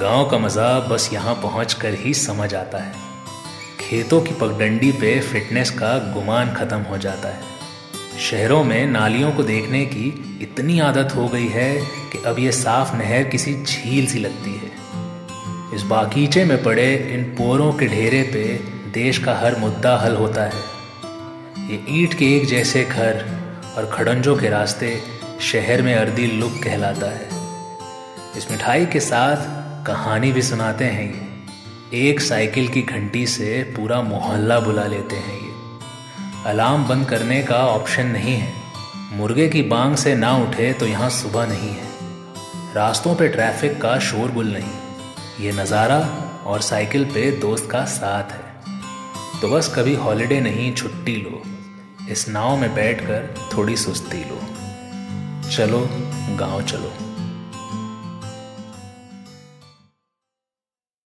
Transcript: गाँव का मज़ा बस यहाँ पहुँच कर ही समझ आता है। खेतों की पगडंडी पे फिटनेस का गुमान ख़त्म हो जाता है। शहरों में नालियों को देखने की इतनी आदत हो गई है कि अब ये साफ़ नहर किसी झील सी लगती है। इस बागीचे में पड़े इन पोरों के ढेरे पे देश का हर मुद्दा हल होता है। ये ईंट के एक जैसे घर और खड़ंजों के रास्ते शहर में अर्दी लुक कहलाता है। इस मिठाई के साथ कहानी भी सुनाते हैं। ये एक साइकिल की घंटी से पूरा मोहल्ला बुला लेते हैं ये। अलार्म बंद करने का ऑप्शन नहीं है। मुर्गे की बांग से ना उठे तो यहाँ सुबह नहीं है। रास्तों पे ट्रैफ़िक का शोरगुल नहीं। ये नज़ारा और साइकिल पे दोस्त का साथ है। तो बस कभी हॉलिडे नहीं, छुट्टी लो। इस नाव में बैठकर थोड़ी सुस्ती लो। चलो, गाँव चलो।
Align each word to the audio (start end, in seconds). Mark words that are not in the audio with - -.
गाँव 0.00 0.28
का 0.30 0.38
मज़ा 0.38 0.78
बस 0.80 1.08
यहाँ 1.12 1.34
पहुँच 1.34 1.72
कर 1.72 1.94
ही 1.94 2.14
समझ 2.14 2.54
आता 2.54 2.78
है। 2.78 2.92
खेतों 3.80 4.20
की 4.20 4.34
पगडंडी 4.34 4.90
पे 4.92 5.20
फिटनेस 5.20 5.70
का 5.70 5.96
गुमान 6.14 6.52
ख़त्म 6.54 6.78
हो 6.80 6.98
जाता 6.98 7.28
है। 7.28 8.18
शहरों 8.20 8.62
में 8.64 8.86
नालियों 8.86 9.32
को 9.32 9.42
देखने 9.42 9.84
की 9.86 10.38
इतनी 10.42 10.78
आदत 10.80 11.14
हो 11.16 11.28
गई 11.28 11.48
है 11.48 11.74
कि 12.12 12.22
अब 12.26 12.38
ये 12.38 12.52
साफ़ 12.52 12.96
नहर 12.96 13.24
किसी 13.24 13.54
झील 13.54 14.06
सी 14.06 14.18
लगती 14.18 14.54
है। 14.54 14.70
इस 15.74 15.82
बागीचे 15.82 16.44
में 16.44 16.62
पड़े 16.62 16.94
इन 17.14 17.22
पोरों 17.22 17.72
के 17.72 17.86
ढेरे 17.86 18.22
पे 18.22 18.44
देश 18.92 19.18
का 19.18 19.34
हर 19.34 19.58
मुद्दा 19.58 19.96
हल 19.96 20.16
होता 20.16 20.44
है। 20.44 20.62
ये 21.70 21.84
ईंट 21.88 22.14
के 22.14 22.36
एक 22.36 22.46
जैसे 22.46 22.84
घर 22.84 23.24
और 23.76 23.90
खड़ंजों 23.92 24.36
के 24.36 24.48
रास्ते 24.48 25.00
शहर 25.40 25.82
में 25.82 25.94
अर्दी 25.94 26.26
लुक 26.26 26.62
कहलाता 26.64 27.06
है। 27.06 27.28
इस 28.36 28.50
मिठाई 28.50 28.86
के 28.86 29.00
साथ 29.00 29.61
कहानी 29.86 30.32
भी 30.32 30.42
सुनाते 30.42 30.84
हैं। 30.84 31.12
ये 31.92 32.10
एक 32.10 32.20
साइकिल 32.20 32.68
की 32.68 32.82
घंटी 32.82 33.26
से 33.26 33.62
पूरा 33.76 34.02
मोहल्ला 34.02 34.60
बुला 34.60 34.84
लेते 34.84 35.16
हैं 35.16 35.40
ये। 35.42 36.50
अलार्म 36.50 36.84
बंद 36.84 37.06
करने 37.06 37.42
का 37.42 37.56
ऑप्शन 37.56 38.06
नहीं 38.06 38.34
है। 38.34 38.52
मुर्गे 39.12 39.48
की 39.48 39.62
बांग 39.62 39.96
से 39.96 40.14
ना 40.14 40.36
उठे 40.36 40.72
तो 40.72 40.86
यहाँ 40.86 41.10
सुबह 41.10 41.46
नहीं 41.46 41.70
है। 41.70 41.90
रास्तों 42.74 43.14
पे 43.14 43.28
ट्रैफ़िक 43.28 43.80
का 43.82 43.98
शोरगुल 43.98 44.52
नहीं। 44.52 45.44
ये 45.44 45.52
नज़ारा 45.52 45.98
और 46.46 46.60
साइकिल 46.60 47.04
पे 47.04 47.30
दोस्त 47.30 47.70
का 47.70 47.84
साथ 47.84 48.32
है। 48.32 49.40
तो 49.40 49.48
बस 49.48 49.74
कभी 49.76 49.94
हॉलिडे 49.94 50.40
नहीं, 50.40 50.74
छुट्टी 50.74 51.16
लो। 51.16 51.42
इस 52.08 52.28
नाव 52.28 52.56
में 52.56 52.74
बैठकर 52.74 53.34
थोड़ी 53.56 53.76
सुस्ती 53.76 54.24
लो। 54.24 54.40
चलो, 55.50 55.88
गाँव 56.38 56.62
चलो। 56.62 57.11